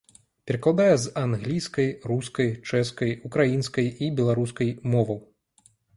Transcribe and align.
Перакладае 0.51 0.93
з 1.03 1.11
англійскай, 1.23 1.89
рускай, 2.11 2.49
чэшскай, 2.69 3.11
украінскай 3.29 3.87
і 4.07 4.11
беларускай 4.21 4.73
моваў. 4.95 5.21